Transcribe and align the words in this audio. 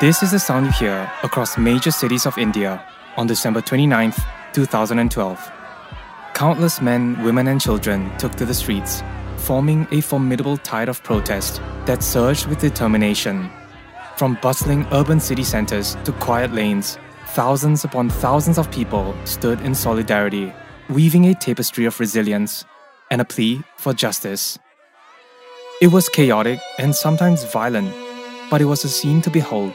This 0.00 0.22
is 0.22 0.30
the 0.30 0.38
sound 0.38 0.66
you 0.66 0.70
hear 0.70 1.10
across 1.24 1.58
major 1.58 1.90
cities 1.90 2.24
of 2.24 2.38
India 2.38 2.80
on 3.16 3.26
December 3.26 3.60
29th, 3.60 4.22
2012. 4.52 5.52
Countless 6.34 6.80
men, 6.80 7.20
women, 7.24 7.48
and 7.48 7.60
children 7.60 8.16
took 8.16 8.32
to 8.36 8.46
the 8.46 8.54
streets, 8.54 9.02
forming 9.38 9.88
a 9.90 10.00
formidable 10.00 10.56
tide 10.56 10.88
of 10.88 11.02
protest 11.02 11.60
that 11.86 12.04
surged 12.04 12.46
with 12.46 12.60
determination. 12.60 13.50
From 14.16 14.38
bustling 14.40 14.86
urban 14.92 15.18
city 15.18 15.42
centers 15.42 15.96
to 16.04 16.12
quiet 16.12 16.52
lanes, 16.52 16.96
thousands 17.30 17.82
upon 17.82 18.08
thousands 18.08 18.56
of 18.56 18.70
people 18.70 19.16
stood 19.24 19.60
in 19.62 19.74
solidarity, 19.74 20.52
weaving 20.88 21.26
a 21.26 21.34
tapestry 21.34 21.86
of 21.86 21.98
resilience 21.98 22.64
and 23.10 23.20
a 23.20 23.24
plea 23.24 23.64
for 23.76 23.92
justice. 23.92 24.60
It 25.82 25.88
was 25.88 26.08
chaotic 26.08 26.60
and 26.78 26.94
sometimes 26.94 27.42
violent, 27.42 27.92
but 28.48 28.60
it 28.60 28.66
was 28.66 28.84
a 28.84 28.88
scene 28.88 29.20
to 29.22 29.30
behold 29.30 29.74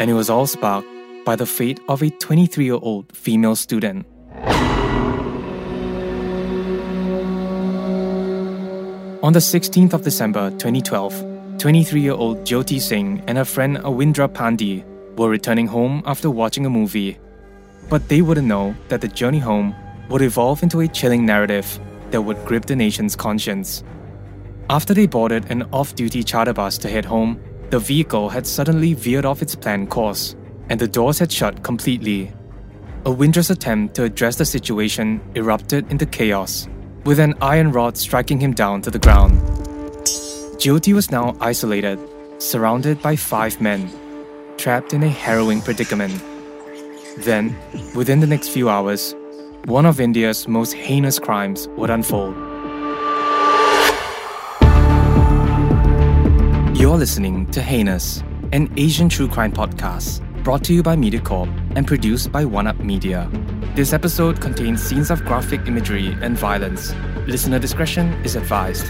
and 0.00 0.08
it 0.10 0.14
was 0.14 0.30
all 0.30 0.46
sparked 0.46 0.88
by 1.26 1.36
the 1.36 1.44
fate 1.44 1.78
of 1.86 2.02
a 2.02 2.08
23 2.08 2.64
year 2.64 2.78
old 2.80 3.14
female 3.14 3.54
student. 3.54 4.06
On 9.22 9.34
the 9.34 9.38
16th 9.38 9.92
of 9.92 10.02
December 10.02 10.48
2012, 10.52 11.58
23 11.58 12.00
year 12.00 12.14
old 12.14 12.38
Jyoti 12.44 12.80
Singh 12.80 13.22
and 13.26 13.36
her 13.36 13.44
friend 13.44 13.76
Awindra 13.76 14.26
Pandey 14.26 14.82
were 15.18 15.28
returning 15.28 15.66
home 15.66 16.02
after 16.06 16.30
watching 16.30 16.64
a 16.64 16.70
movie. 16.70 17.18
But 17.90 18.08
they 18.08 18.22
wouldn't 18.22 18.46
know 18.46 18.74
that 18.88 19.02
the 19.02 19.08
journey 19.08 19.38
home 19.38 19.74
would 20.08 20.22
evolve 20.22 20.62
into 20.62 20.80
a 20.80 20.88
chilling 20.88 21.26
narrative 21.26 21.78
that 22.10 22.22
would 22.22 22.42
grip 22.46 22.64
the 22.64 22.74
nation's 22.74 23.14
conscience. 23.14 23.84
After 24.70 24.94
they 24.94 25.06
boarded 25.06 25.50
an 25.50 25.64
off 25.72 25.94
duty 25.94 26.22
charter 26.22 26.54
bus 26.54 26.78
to 26.78 26.88
head 26.88 27.04
home, 27.04 27.38
the 27.70 27.78
vehicle 27.78 28.28
had 28.28 28.46
suddenly 28.46 28.94
veered 28.94 29.24
off 29.24 29.42
its 29.42 29.54
planned 29.54 29.90
course, 29.90 30.34
and 30.68 30.80
the 30.80 30.88
doors 30.88 31.18
had 31.18 31.30
shut 31.30 31.62
completely. 31.62 32.32
A 33.06 33.10
Awindra's 33.10 33.48
attempt 33.48 33.94
to 33.94 34.04
address 34.04 34.36
the 34.36 34.44
situation 34.44 35.20
erupted 35.34 35.90
into 35.90 36.04
chaos, 36.04 36.68
with 37.04 37.20
an 37.20 37.34
iron 37.40 37.70
rod 37.70 37.96
striking 37.96 38.40
him 38.40 38.52
down 38.52 38.82
to 38.82 38.90
the 38.90 38.98
ground. 38.98 39.40
Jyoti 40.58 40.92
was 40.92 41.10
now 41.10 41.36
isolated, 41.40 41.98
surrounded 42.38 43.00
by 43.00 43.16
five 43.16 43.60
men, 43.60 43.88
trapped 44.56 44.92
in 44.92 45.02
a 45.02 45.08
harrowing 45.08 45.62
predicament. 45.62 46.22
Then, 47.18 47.56
within 47.94 48.20
the 48.20 48.26
next 48.26 48.48
few 48.48 48.68
hours, 48.68 49.14
one 49.64 49.86
of 49.86 50.00
India's 50.00 50.48
most 50.48 50.72
heinous 50.72 51.18
crimes 51.18 51.68
would 51.76 51.90
unfold. 51.90 52.49
You're 56.80 56.96
listening 56.96 57.44
to 57.50 57.60
Heinous, 57.60 58.22
an 58.54 58.72
Asian 58.78 59.10
true 59.10 59.28
crime 59.28 59.52
podcast 59.52 60.22
brought 60.42 60.64
to 60.64 60.72
you 60.72 60.82
by 60.82 60.96
MediaCorp 60.96 61.76
and 61.76 61.86
produced 61.86 62.32
by 62.32 62.46
One 62.46 62.66
Up 62.66 62.78
Media. 62.78 63.28
This 63.74 63.92
episode 63.92 64.40
contains 64.40 64.82
scenes 64.82 65.10
of 65.10 65.22
graphic 65.26 65.66
imagery 65.66 66.16
and 66.22 66.38
violence. 66.38 66.94
Listener 67.26 67.58
discretion 67.58 68.14
is 68.24 68.34
advised. 68.34 68.86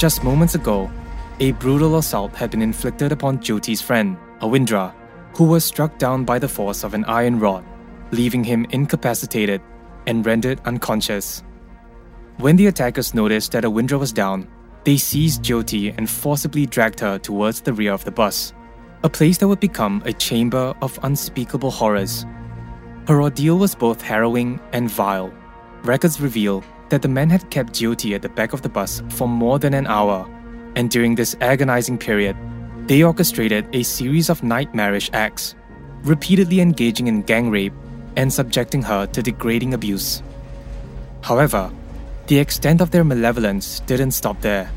Just 0.00 0.24
moments 0.24 0.54
ago, 0.54 0.90
a 1.38 1.52
brutal 1.52 1.98
assault 1.98 2.34
had 2.34 2.50
been 2.50 2.62
inflicted 2.62 3.12
upon 3.12 3.40
Jyoti's 3.40 3.82
friend, 3.82 4.16
Awindra, 4.40 4.94
who 5.40 5.46
was 5.46 5.64
struck 5.64 5.96
down 5.96 6.22
by 6.22 6.38
the 6.38 6.46
force 6.46 6.84
of 6.84 6.92
an 6.92 7.02
iron 7.06 7.40
rod, 7.40 7.64
leaving 8.10 8.44
him 8.44 8.66
incapacitated 8.72 9.62
and 10.06 10.26
rendered 10.26 10.60
unconscious. 10.66 11.42
When 12.36 12.56
the 12.56 12.66
attackers 12.66 13.14
noticed 13.14 13.52
that 13.52 13.64
Awindra 13.64 13.98
was 13.98 14.12
down, 14.12 14.46
they 14.84 14.98
seized 14.98 15.42
Jyoti 15.42 15.96
and 15.96 16.10
forcibly 16.10 16.66
dragged 16.66 17.00
her 17.00 17.18
towards 17.18 17.62
the 17.62 17.72
rear 17.72 17.94
of 17.94 18.04
the 18.04 18.10
bus, 18.10 18.52
a 19.02 19.08
place 19.08 19.38
that 19.38 19.48
would 19.48 19.60
become 19.60 20.02
a 20.04 20.12
chamber 20.12 20.74
of 20.82 20.98
unspeakable 21.04 21.70
horrors. 21.70 22.26
Her 23.08 23.22
ordeal 23.22 23.56
was 23.56 23.74
both 23.74 24.02
harrowing 24.02 24.60
and 24.74 24.90
vile. 24.90 25.32
Records 25.84 26.20
reveal 26.20 26.62
that 26.90 27.00
the 27.00 27.08
men 27.08 27.30
had 27.30 27.50
kept 27.50 27.72
Jyoti 27.72 28.14
at 28.14 28.20
the 28.20 28.28
back 28.28 28.52
of 28.52 28.60
the 28.60 28.68
bus 28.68 29.02
for 29.08 29.26
more 29.26 29.58
than 29.58 29.72
an 29.72 29.86
hour, 29.86 30.28
and 30.76 30.90
during 30.90 31.14
this 31.14 31.34
agonizing 31.40 31.96
period, 31.96 32.36
they 32.90 33.04
orchestrated 33.04 33.64
a 33.72 33.84
series 33.84 34.28
of 34.28 34.42
nightmarish 34.42 35.10
acts, 35.12 35.54
repeatedly 36.02 36.58
engaging 36.60 37.06
in 37.06 37.22
gang 37.22 37.48
rape 37.48 37.72
and 38.16 38.32
subjecting 38.32 38.82
her 38.82 39.06
to 39.06 39.22
degrading 39.22 39.74
abuse. 39.74 40.24
However, 41.22 41.70
the 42.26 42.40
extent 42.40 42.80
of 42.80 42.90
their 42.90 43.04
malevolence 43.04 43.78
didn't 43.86 44.10
stop 44.10 44.40
there. 44.40 44.72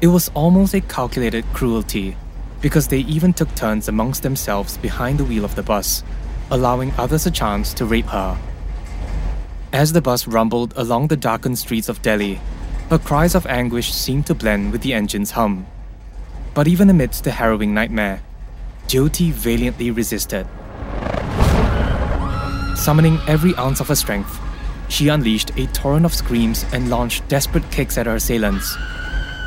It 0.00 0.06
was 0.06 0.30
almost 0.32 0.72
a 0.72 0.80
calculated 0.80 1.44
cruelty 1.52 2.16
because 2.62 2.88
they 2.88 3.00
even 3.00 3.34
took 3.34 3.54
turns 3.54 3.88
amongst 3.88 4.22
themselves 4.22 4.78
behind 4.78 5.18
the 5.18 5.24
wheel 5.26 5.44
of 5.44 5.56
the 5.56 5.62
bus, 5.62 6.04
allowing 6.50 6.90
others 6.96 7.26
a 7.26 7.30
chance 7.30 7.74
to 7.74 7.84
rape 7.84 8.06
her. 8.06 8.38
As 9.74 9.92
the 9.92 10.00
bus 10.00 10.26
rumbled 10.26 10.72
along 10.74 11.08
the 11.08 11.18
darkened 11.18 11.58
streets 11.58 11.90
of 11.90 12.00
Delhi, 12.00 12.40
her 12.88 12.98
cries 12.98 13.34
of 13.34 13.44
anguish 13.44 13.92
seemed 13.92 14.24
to 14.24 14.34
blend 14.34 14.72
with 14.72 14.80
the 14.80 14.94
engine's 14.94 15.32
hum. 15.32 15.66
But 16.56 16.68
even 16.68 16.88
amidst 16.88 17.24
the 17.24 17.32
harrowing 17.32 17.74
nightmare, 17.74 18.22
Jyoti 18.88 19.30
valiantly 19.30 19.90
resisted. 19.90 20.46
Summoning 22.74 23.18
every 23.28 23.54
ounce 23.56 23.80
of 23.80 23.88
her 23.88 23.94
strength, 23.94 24.40
she 24.88 25.08
unleashed 25.08 25.50
a 25.58 25.66
torrent 25.66 26.06
of 26.06 26.14
screams 26.14 26.64
and 26.72 26.88
launched 26.88 27.28
desperate 27.28 27.70
kicks 27.70 27.98
at 27.98 28.06
her 28.06 28.14
assailants. 28.14 28.74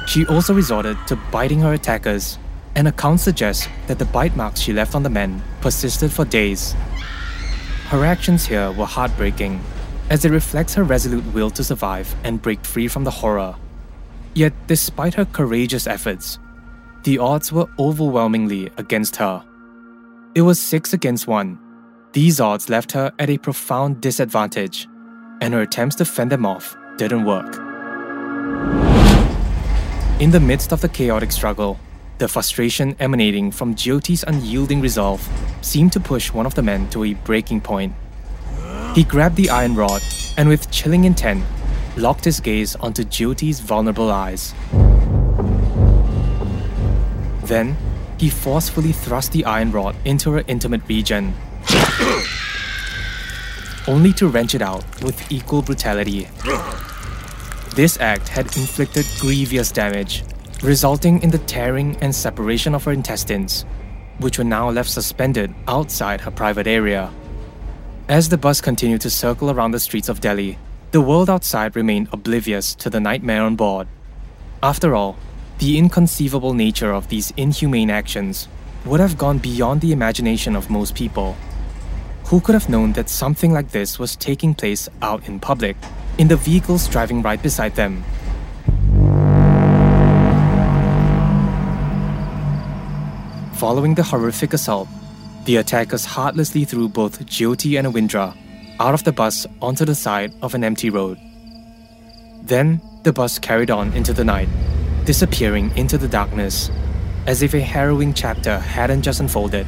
She 0.05 0.27
also 0.27 0.53
resorted 0.53 0.97
to 1.07 1.15
biting 1.31 1.61
her 1.61 1.73
attackers, 1.73 2.37
and 2.75 2.87
accounts 2.87 3.23
suggest 3.23 3.67
that 3.87 3.97
the 3.97 4.05
bite 4.05 4.35
marks 4.35 4.59
she 4.59 4.71
left 4.71 4.93
on 4.93 5.01
the 5.01 5.09
men 5.09 5.41
persisted 5.61 6.11
for 6.11 6.25
days. 6.25 6.75
Her 7.87 8.05
actions 8.05 8.45
here 8.45 8.71
were 8.71 8.85
heartbreaking, 8.85 9.61
as 10.11 10.25
it 10.25 10.31
reflects 10.31 10.75
her 10.75 10.83
resolute 10.83 11.25
will 11.33 11.49
to 11.49 11.63
survive 11.63 12.13
and 12.23 12.39
break 12.39 12.63
free 12.63 12.87
from 12.87 13.03
the 13.03 13.17
horror. 13.25 13.55
Yet, 14.35 14.53
despite 14.67 15.15
her 15.15 15.25
courageous 15.25 15.87
efforts, 15.87 16.37
the 17.03 17.17
odds 17.17 17.51
were 17.51 17.67
overwhelmingly 17.79 18.69
against 18.77 19.15
her. 19.15 19.43
It 20.35 20.41
was 20.41 20.59
six 20.59 20.93
against 20.93 21.27
one. 21.27 21.57
These 22.11 22.41
odds 22.41 22.69
left 22.69 22.91
her 22.91 23.13
at 23.19 23.29
a 23.29 23.37
profound 23.37 24.01
disadvantage, 24.01 24.87
and 25.41 25.53
her 25.53 25.61
attempts 25.61 25.95
to 25.97 26.05
fend 26.05 26.31
them 26.31 26.45
off 26.45 26.75
didn't 26.97 27.23
work. 27.23 27.55
In 30.19 30.31
the 30.31 30.39
midst 30.41 30.73
of 30.73 30.81
the 30.81 30.89
chaotic 30.89 31.31
struggle, 31.31 31.79
the 32.17 32.27
frustration 32.27 32.97
emanating 32.99 33.51
from 33.51 33.75
Jyoti's 33.75 34.25
unyielding 34.27 34.81
resolve 34.81 35.25
seemed 35.61 35.93
to 35.93 36.01
push 36.01 36.33
one 36.33 36.45
of 36.45 36.55
the 36.55 36.61
men 36.61 36.89
to 36.89 37.05
a 37.05 37.13
breaking 37.13 37.61
point. 37.61 37.93
He 38.93 39.05
grabbed 39.05 39.37
the 39.37 39.49
iron 39.49 39.75
rod 39.75 40.01
and, 40.35 40.49
with 40.49 40.69
chilling 40.69 41.05
intent, 41.05 41.45
locked 41.95 42.25
his 42.25 42.41
gaze 42.41 42.75
onto 42.75 43.03
Jyoti's 43.03 43.61
vulnerable 43.61 44.11
eyes. 44.11 44.53
Then, 47.49 47.75
he 48.19 48.29
forcefully 48.29 48.91
thrust 48.91 49.31
the 49.31 49.43
iron 49.43 49.71
rod 49.71 49.95
into 50.05 50.31
her 50.33 50.43
intimate 50.47 50.87
region, 50.87 51.33
only 53.87 54.13
to 54.13 54.27
wrench 54.27 54.53
it 54.53 54.61
out 54.61 54.83
with 55.01 55.31
equal 55.31 55.63
brutality. 55.63 56.29
This 57.75 57.99
act 57.99 58.27
had 58.27 58.45
inflicted 58.55 59.07
grievous 59.19 59.71
damage, 59.71 60.23
resulting 60.61 61.23
in 61.23 61.31
the 61.31 61.39
tearing 61.39 61.97
and 62.01 62.13
separation 62.13 62.75
of 62.75 62.83
her 62.83 62.91
intestines, 62.91 63.65
which 64.19 64.37
were 64.37 64.43
now 64.43 64.69
left 64.69 64.91
suspended 64.91 65.55
outside 65.67 66.21
her 66.21 66.31
private 66.31 66.67
area. 66.67 67.09
As 68.07 68.29
the 68.29 68.37
bus 68.37 68.61
continued 68.61 69.01
to 69.01 69.09
circle 69.09 69.49
around 69.49 69.71
the 69.71 69.79
streets 69.79 70.09
of 70.09 70.21
Delhi, 70.21 70.59
the 70.91 71.01
world 71.01 71.31
outside 71.31 71.75
remained 71.75 72.09
oblivious 72.13 72.75
to 72.75 72.91
the 72.91 72.99
nightmare 72.99 73.41
on 73.41 73.55
board. 73.55 73.87
After 74.61 74.93
all, 74.93 75.17
the 75.59 75.77
inconceivable 75.77 76.53
nature 76.53 76.93
of 76.93 77.09
these 77.09 77.31
inhumane 77.35 77.89
actions 77.89 78.47
would 78.85 79.01
have 79.01 79.17
gone 79.17 79.37
beyond 79.37 79.81
the 79.81 79.91
imagination 79.91 80.55
of 80.55 80.69
most 80.69 80.95
people. 80.95 81.35
Who 82.27 82.39
could 82.39 82.55
have 82.55 82.69
known 82.69 82.93
that 82.93 83.09
something 83.09 83.51
like 83.51 83.71
this 83.71 83.99
was 83.99 84.15
taking 84.15 84.53
place 84.53 84.87
out 85.01 85.27
in 85.27 85.37
public, 85.37 85.75
in 86.17 86.29
the 86.29 86.37
vehicles 86.37 86.87
driving 86.87 87.21
right 87.21 87.43
beside 87.43 87.75
them? 87.75 88.05
Following 93.55 93.95
the 93.95 94.03
horrific 94.03 94.53
assault, 94.53 94.87
the 95.43 95.57
attackers 95.57 96.05
heartlessly 96.05 96.63
threw 96.63 96.87
both 96.87 97.25
Jyoti 97.25 97.77
and 97.77 97.85
Awindra 97.85 98.33
out 98.79 98.93
of 98.93 99.03
the 99.03 99.11
bus 99.11 99.45
onto 99.61 99.83
the 99.83 99.95
side 99.95 100.33
of 100.41 100.55
an 100.55 100.63
empty 100.63 100.89
road. 100.89 101.19
Then 102.43 102.81
the 103.03 103.11
bus 103.11 103.37
carried 103.39 103.69
on 103.69 103.91
into 103.91 104.13
the 104.13 104.23
night, 104.23 104.47
disappearing 105.09 105.75
into 105.75 105.97
the 105.97 106.07
darkness, 106.07 106.69
as 107.25 107.41
if 107.41 107.55
a 107.55 107.59
harrowing 107.59 108.13
chapter 108.13 108.59
hadn't 108.59 109.01
just 109.01 109.19
unfolded. 109.19 109.65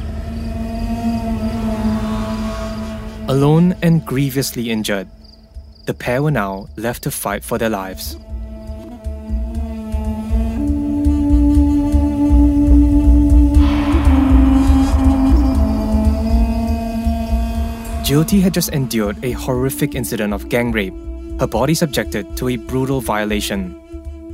Alone 3.27 3.75
and 3.81 4.05
grievously 4.05 4.69
injured, 4.69 5.07
the 5.87 5.95
pair 5.95 6.21
were 6.21 6.29
now 6.29 6.67
left 6.77 7.01
to 7.01 7.09
fight 7.09 7.43
for 7.43 7.57
their 7.57 7.71
lives. 7.71 8.17
Jyoti 18.05 18.43
had 18.43 18.53
just 18.53 18.69
endured 18.69 19.17
a 19.25 19.31
horrific 19.31 19.95
incident 19.95 20.35
of 20.35 20.49
gang 20.49 20.71
rape, 20.71 20.93
her 21.39 21.47
body 21.47 21.73
subjected 21.73 22.37
to 22.37 22.49
a 22.49 22.57
brutal 22.57 23.01
violation. 23.01 23.80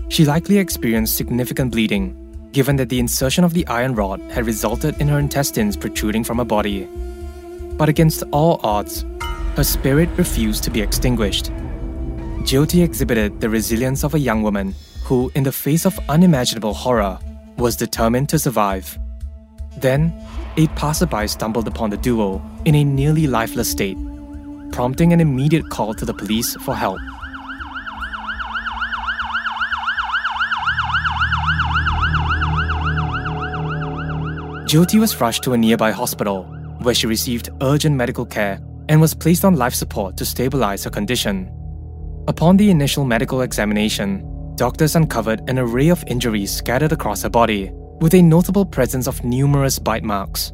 She 0.10 0.26
likely 0.26 0.58
experienced 0.58 1.18
significant 1.18 1.72
bleeding, 1.72 2.16
given 2.54 2.78
that 2.78 2.90
the 2.90 3.00
insertion 3.00 3.44
of 3.44 3.54
the 3.54 3.68
iron 3.68 3.94
rod 3.94 4.22
had 4.32 4.46
resulted 4.46 5.00
in 5.02 5.08
her 5.10 5.20
intestines 5.20 5.76
protruding 5.76 6.24
from 6.24 6.38
her 6.38 6.46
body. 6.46 6.88
But 7.74 7.90
against 7.90 8.24
all 8.32 8.60
odds, 8.64 9.06
her 9.56 9.64
spirit 9.64 10.10
refused 10.18 10.64
to 10.64 10.72
be 10.72 10.82
extinguished. 10.82 11.52
Jyoti 12.48 12.84
exhibited 12.84 13.42
the 13.42 13.50
resilience 13.50 14.04
of 14.04 14.14
a 14.14 14.20
young 14.20 14.42
woman 14.42 14.74
who, 15.04 15.32
in 15.36 15.44
the 15.44 15.52
face 15.52 15.86
of 15.86 16.00
unimaginable 16.08 16.74
horror, 16.74 17.20
was 17.58 17.76
determined 17.76 18.30
to 18.30 18.40
survive. 18.40 18.98
Then, 19.78 20.14
a 20.56 20.68
passerby 20.70 21.28
stumbled 21.28 21.68
upon 21.68 21.90
the 21.90 21.98
duo 21.98 22.42
in 22.66 22.76
a 22.76 22.84
nearly 22.84 23.28
lifeless 23.28 23.70
state, 23.70 23.98
prompting 24.72 25.12
an 25.12 25.20
immediate 25.20 25.70
call 25.70 25.94
to 25.96 26.06
the 26.06 26.14
police 26.14 26.56
for 26.56 26.76
help. 26.76 27.00
Jyoti 34.68 35.00
was 35.00 35.22
rushed 35.22 35.44
to 35.44 35.54
a 35.54 35.58
nearby 35.58 35.92
hospital 35.92 36.44
where 36.82 36.94
she 36.94 37.08
received 37.08 37.52
urgent 37.62 37.96
medical 37.96 38.26
care 38.26 38.60
and 38.90 39.00
was 39.00 39.14
placed 39.14 39.46
on 39.46 39.56
life 39.56 39.74
support 39.74 40.18
to 40.18 40.26
stabilize 40.26 40.84
her 40.84 40.90
condition. 40.90 41.50
Upon 42.28 42.58
the 42.58 42.70
initial 42.70 43.06
medical 43.06 43.44
examination, 43.44 44.54
doctors 44.56 44.98
uncovered 44.98 45.50
an 45.50 45.58
array 45.58 45.88
of 45.88 46.04
injuries 46.08 46.52
scattered 46.54 46.92
across 46.92 47.22
her 47.22 47.30
body, 47.30 47.72
with 48.02 48.14
a 48.14 48.22
notable 48.22 48.66
presence 48.66 49.08
of 49.08 49.24
numerous 49.24 49.80
bite 49.80 50.04
marks. 50.04 50.52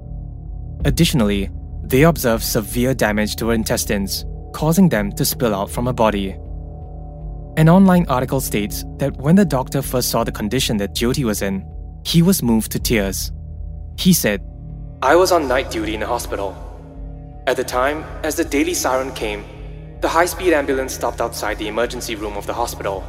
Additionally, 0.86 1.50
they 1.82 2.04
observed 2.04 2.44
severe 2.44 2.94
damage 2.94 3.36
to 3.38 3.48
her 3.48 3.54
intestines, 3.56 4.26
causing 4.54 4.90
them 4.90 5.12
to 5.14 5.26
spill 5.26 5.56
out 5.56 5.72
from 5.72 5.88
her 5.88 5.94
body. 5.94 6.38
An 7.58 7.68
online 7.68 8.06
article 8.10 8.42
states 8.42 8.86
that 8.98 9.18
when 9.18 9.36
the 9.36 9.44
doctor 9.44 9.82
first 9.82 10.12
saw 10.12 10.24
the 10.24 10.32
condition 10.32 10.78
that 10.78 10.94
Jyoti 10.94 11.24
was 11.24 11.42
in, 11.42 11.66
he 12.06 12.22
was 12.22 12.44
moved 12.44 12.72
to 12.74 12.80
tears. 12.80 13.32
He 13.98 14.14
said, 14.14 14.42
I 15.02 15.16
was 15.16 15.32
on 15.32 15.48
night 15.48 15.72
duty 15.72 15.94
in 15.94 16.00
the 16.00 16.08
hospital. 16.08 16.56
At 17.48 17.58
the 17.58 17.64
time, 17.64 18.04
as 18.24 18.36
the 18.36 18.44
daily 18.44 18.74
siren 18.74 19.12
came, 19.14 19.46
the 20.02 20.10
high 20.10 20.26
speed 20.26 20.54
ambulance 20.54 20.94
stopped 20.94 21.22
outside 21.22 21.58
the 21.58 21.68
emergency 21.68 22.16
room 22.16 22.36
of 22.38 22.46
the 22.46 22.54
hospital. 22.54 23.04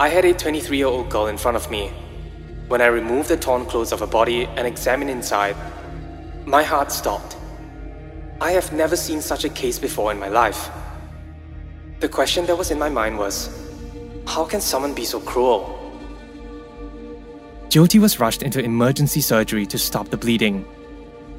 I 0.00 0.08
had 0.08 0.24
a 0.24 0.34
23 0.34 0.76
year 0.76 0.86
old 0.86 1.10
girl 1.10 1.26
in 1.26 1.36
front 1.36 1.56
of 1.56 1.70
me. 1.70 1.92
When 2.68 2.80
I 2.80 2.86
removed 2.86 3.28
the 3.28 3.36
torn 3.36 3.66
clothes 3.66 3.92
of 3.92 4.00
her 4.00 4.06
body 4.06 4.44
and 4.56 4.66
examined 4.66 5.10
inside, 5.10 5.56
my 6.46 6.62
heart 6.62 6.90
stopped. 6.90 7.36
I 8.40 8.52
have 8.52 8.72
never 8.72 8.96
seen 8.96 9.20
such 9.20 9.44
a 9.44 9.48
case 9.48 9.78
before 9.78 10.12
in 10.12 10.18
my 10.18 10.28
life. 10.28 10.70
The 12.00 12.08
question 12.08 12.46
that 12.46 12.56
was 12.56 12.70
in 12.70 12.78
my 12.78 12.88
mind 12.88 13.18
was 13.18 13.48
how 14.26 14.44
can 14.44 14.60
someone 14.60 14.94
be 14.94 15.04
so 15.04 15.20
cruel? 15.20 15.83
Jyoti 17.74 17.98
was 17.98 18.20
rushed 18.20 18.44
into 18.44 18.62
emergency 18.62 19.20
surgery 19.20 19.66
to 19.66 19.78
stop 19.78 20.08
the 20.08 20.16
bleeding. 20.16 20.64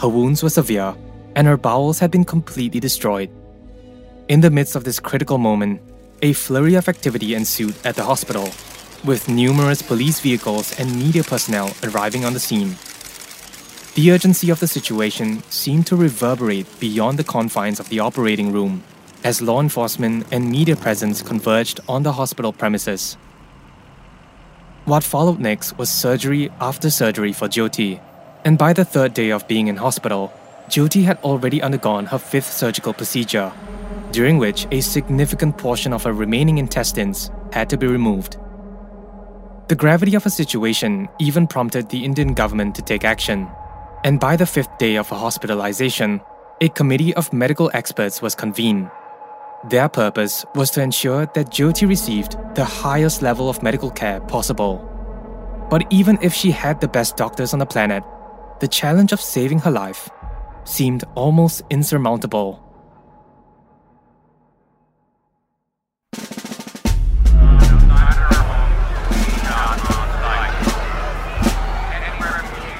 Her 0.02 0.10
wounds 0.10 0.44
were 0.44 0.50
severe, 0.50 0.94
and 1.34 1.48
her 1.48 1.56
bowels 1.56 1.98
had 1.98 2.12
been 2.12 2.26
completely 2.26 2.82
destroyed. 2.82 3.30
In 4.28 4.42
the 4.42 4.52
midst 4.52 4.76
of 4.76 4.84
this 4.84 5.00
critical 5.00 5.38
moment, 5.38 5.80
a 6.22 6.34
flurry 6.34 6.76
of 6.76 6.90
activity 6.90 7.36
ensued 7.36 7.74
at 7.86 7.96
the 7.96 8.04
hospital, 8.04 8.50
with 9.06 9.30
numerous 9.30 9.82
police 9.82 10.20
vehicles 10.20 10.78
and 10.78 10.94
media 10.98 11.24
personnel 11.24 11.74
arriving 11.84 12.26
on 12.26 12.34
the 12.34 12.42
scene. 12.42 12.76
The 13.94 14.12
urgency 14.12 14.50
of 14.50 14.60
the 14.60 14.68
situation 14.68 15.42
seemed 15.44 15.88
to 15.88 15.96
reverberate 15.96 16.68
beyond 16.82 17.18
the 17.18 17.24
confines 17.24 17.80
of 17.80 17.88
the 17.88 18.02
operating 18.02 18.52
room 18.52 18.84
as 19.24 19.42
law 19.42 19.62
enforcement 19.62 20.28
and 20.34 20.52
media 20.52 20.76
presence 20.76 21.22
converged 21.22 21.80
on 21.88 22.04
the 22.04 22.12
hospital 22.12 22.52
premises. 22.52 23.16
What 24.86 25.04
followed 25.04 25.40
next 25.40 25.78
was 25.78 25.90
surgery 25.90 26.52
after 26.62 26.90
surgery 26.90 27.34
for 27.34 27.48
Jyoti, 27.48 28.00
and 28.44 28.58
by 28.58 28.74
the 28.74 28.86
third 28.86 29.14
day 29.14 29.32
of 29.32 29.48
being 29.48 29.68
in 29.68 29.78
hospital, 29.78 30.32
Jyoti 30.70 31.04
had 31.04 31.18
already 31.24 31.62
undergone 31.62 32.06
her 32.06 32.20
fifth 32.20 32.52
surgical 32.52 32.94
procedure, 32.94 33.52
during 34.12 34.38
which 34.38 34.68
a 34.72 34.82
significant 34.82 35.58
portion 35.58 35.92
of 35.92 36.04
her 36.04 36.14
remaining 36.14 36.60
intestines 36.60 37.32
had 37.52 37.70
to 37.70 37.78
be 37.78 37.88
removed. 37.88 38.38
The 39.68 39.76
gravity 39.76 40.16
of 40.16 40.24
her 40.24 40.30
situation 40.30 41.10
even 41.20 41.48
prompted 41.48 41.90
the 41.90 42.06
Indian 42.06 42.34
government 42.34 42.76
to 42.76 42.82
take 42.82 43.04
action 43.04 43.50
and 44.06 44.20
by 44.20 44.36
the 44.36 44.46
fifth 44.46 44.78
day 44.78 44.98
of 44.98 45.10
her 45.10 45.16
hospitalization, 45.16 46.22
a 46.62 46.70
committee 46.70 47.12
of 47.16 47.34
medical 47.34 47.72
experts 47.74 48.22
was 48.22 48.36
convened. 48.36 48.92
Their 49.69 49.89
purpose 49.89 50.45
was 50.53 50.69
to 50.71 50.81
ensure 50.83 51.25
that 51.33 51.50
Jyoti 51.50 51.88
received 51.88 52.38
the 52.53 52.63
highest 52.63 53.23
level 53.23 53.50
of 53.50 53.63
medical 53.63 53.89
care 53.89 54.19
possible. 54.19 54.77
But 55.71 55.91
even 55.91 56.19
if 56.21 56.35
she 56.35 56.51
had 56.51 56.79
the 56.79 56.88
best 56.88 57.17
doctors 57.17 57.51
on 57.51 57.57
the 57.57 57.65
planet, 57.65 58.03
the 58.59 58.67
challenge 58.67 59.12
of 59.12 59.19
saving 59.19 59.57
her 59.59 59.71
life 59.71 60.07
seemed 60.65 61.03
almost 61.15 61.63
insurmountable. 61.71 62.62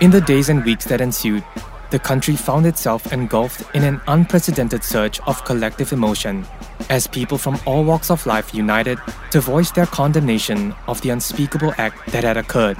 In 0.02 0.12
the 0.12 0.22
days 0.24 0.50
and 0.50 0.64
weeks 0.64 0.86
that 0.86 1.02
ensued, 1.02 1.44
the 1.90 1.98
country 1.98 2.36
found 2.36 2.68
itself 2.68 3.12
engulfed 3.12 3.64
in 3.74 3.84
an 3.84 4.02
unprecedented 4.08 4.84
surge 4.84 5.20
of 5.22 5.44
collective 5.46 5.92
emotion 5.92 6.46
as 6.90 7.08
people 7.08 7.38
from 7.38 7.60
all 7.66 7.84
walks 7.84 8.12
of 8.12 8.26
life 8.26 8.54
united 8.54 9.00
to 9.32 9.42
voice 9.42 9.72
their 9.72 9.86
condemnation 9.86 10.74
of 10.88 11.02
the 11.02 11.10
unspeakable 11.10 11.74
act 11.78 12.12
that 12.12 12.24
had 12.24 12.38
occurred. 12.38 12.78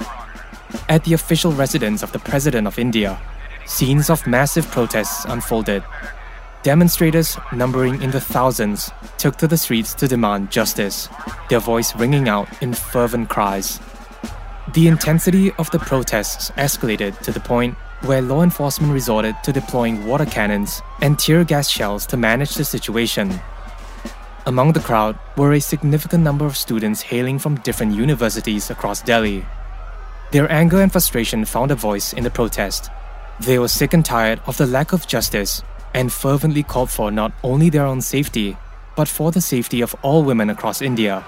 At 0.88 1.04
the 1.04 1.14
official 1.14 1.52
residence 1.52 2.02
of 2.02 2.12
the 2.12 2.18
President 2.18 2.66
of 2.66 2.78
India, 2.78 3.18
scenes 3.66 4.10
of 4.10 4.26
massive 4.26 4.70
protests 4.70 5.24
unfolded. 5.24 5.82
Demonstrators, 6.62 7.36
numbering 7.52 8.02
in 8.02 8.10
the 8.10 8.20
thousands, 8.20 8.90
took 9.18 9.36
to 9.36 9.46
the 9.46 9.56
streets 9.56 9.94
to 9.94 10.08
demand 10.08 10.50
justice, 10.50 11.08
their 11.48 11.60
voice 11.60 11.94
ringing 11.96 12.28
out 12.28 12.48
in 12.60 12.74
fervent 12.74 13.28
cries. 13.28 13.78
The 14.74 14.88
intensity 14.88 15.52
of 15.52 15.70
the 15.70 15.78
protests 15.78 16.50
escalated 16.52 17.18
to 17.20 17.32
the 17.32 17.40
point 17.40 17.76
where 18.02 18.20
law 18.20 18.42
enforcement 18.42 18.92
resorted 18.92 19.36
to 19.44 19.52
deploying 19.52 20.06
water 20.06 20.26
cannons 20.26 20.82
and 21.00 21.18
tear 21.18 21.44
gas 21.44 21.68
shells 21.68 22.04
to 22.06 22.16
manage 22.16 22.54
the 22.54 22.64
situation. 22.64 23.40
Among 24.48 24.74
the 24.74 24.80
crowd 24.80 25.18
were 25.36 25.54
a 25.54 25.60
significant 25.60 26.22
number 26.22 26.46
of 26.46 26.56
students 26.56 27.02
hailing 27.02 27.36
from 27.36 27.56
different 27.62 27.96
universities 27.96 28.70
across 28.70 29.02
Delhi. 29.02 29.44
Their 30.30 30.48
anger 30.52 30.80
and 30.80 30.92
frustration 30.92 31.44
found 31.44 31.72
a 31.72 31.74
voice 31.74 32.12
in 32.12 32.22
the 32.22 32.30
protest. 32.30 32.88
They 33.40 33.58
were 33.58 33.66
sick 33.66 33.92
and 33.92 34.04
tired 34.04 34.40
of 34.46 34.56
the 34.56 34.68
lack 34.68 34.92
of 34.92 35.08
justice 35.08 35.64
and 35.94 36.12
fervently 36.12 36.62
called 36.62 36.90
for 36.90 37.10
not 37.10 37.32
only 37.42 37.70
their 37.70 37.84
own 37.84 38.00
safety, 38.00 38.56
but 38.94 39.08
for 39.08 39.32
the 39.32 39.40
safety 39.40 39.80
of 39.80 39.96
all 40.02 40.22
women 40.22 40.48
across 40.48 40.80
India. 40.80 41.24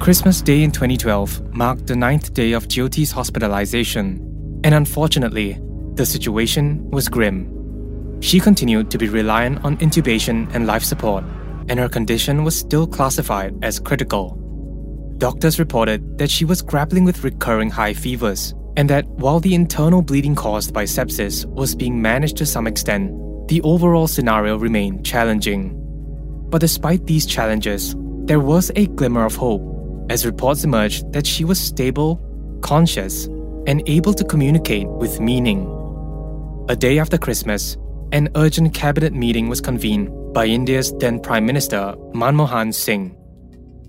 Christmas 0.00 0.42
Day 0.42 0.64
in 0.64 0.72
2012 0.72 1.54
marked 1.54 1.86
the 1.86 1.94
ninth 1.94 2.34
day 2.34 2.50
of 2.50 2.66
Jyoti's 2.66 3.12
hospitalization, 3.12 4.60
and 4.64 4.74
unfortunately, 4.74 5.60
the 5.94 6.04
situation 6.04 6.90
was 6.90 7.08
grim. 7.08 7.61
She 8.22 8.38
continued 8.38 8.88
to 8.92 8.98
be 8.98 9.08
reliant 9.08 9.64
on 9.64 9.78
intubation 9.78 10.48
and 10.54 10.64
life 10.64 10.84
support, 10.84 11.24
and 11.68 11.76
her 11.80 11.88
condition 11.88 12.44
was 12.44 12.56
still 12.56 12.86
classified 12.86 13.52
as 13.62 13.80
critical. 13.80 14.38
Doctors 15.18 15.58
reported 15.58 16.18
that 16.18 16.30
she 16.30 16.44
was 16.44 16.62
grappling 16.62 17.02
with 17.04 17.24
recurring 17.24 17.68
high 17.68 17.94
fevers, 17.94 18.54
and 18.76 18.88
that 18.88 19.08
while 19.08 19.40
the 19.40 19.56
internal 19.56 20.02
bleeding 20.02 20.36
caused 20.36 20.72
by 20.72 20.84
sepsis 20.84 21.44
was 21.46 21.74
being 21.74 22.00
managed 22.00 22.36
to 22.36 22.46
some 22.46 22.68
extent, 22.68 23.10
the 23.48 23.60
overall 23.62 24.06
scenario 24.06 24.56
remained 24.56 25.04
challenging. 25.04 25.74
But 26.48 26.60
despite 26.60 27.06
these 27.06 27.26
challenges, 27.26 27.96
there 28.26 28.40
was 28.40 28.70
a 28.76 28.86
glimmer 28.86 29.24
of 29.24 29.34
hope 29.34 29.62
as 30.10 30.24
reports 30.24 30.62
emerged 30.62 31.12
that 31.12 31.26
she 31.26 31.44
was 31.44 31.58
stable, 31.58 32.20
conscious, 32.62 33.24
and 33.66 33.82
able 33.86 34.14
to 34.14 34.24
communicate 34.24 34.86
with 34.86 35.18
meaning. 35.18 35.66
A 36.68 36.76
day 36.76 37.00
after 37.00 37.18
Christmas, 37.18 37.76
an 38.12 38.28
urgent 38.34 38.74
cabinet 38.74 39.14
meeting 39.14 39.48
was 39.48 39.60
convened 39.60 40.34
by 40.34 40.44
India's 40.44 40.92
then 40.98 41.18
Prime 41.18 41.46
Minister 41.46 41.94
Manmohan 42.12 42.72
Singh. 42.72 43.16